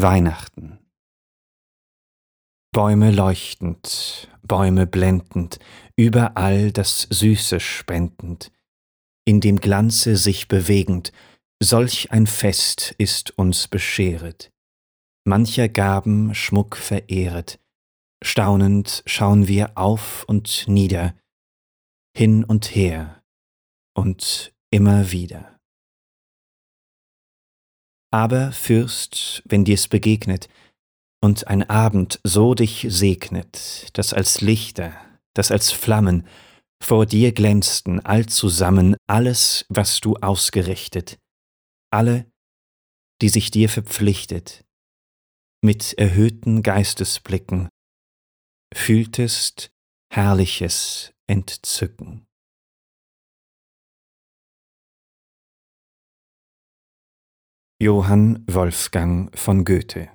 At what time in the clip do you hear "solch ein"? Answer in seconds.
11.60-12.28